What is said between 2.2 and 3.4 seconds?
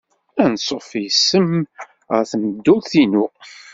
tmeddurt-inu!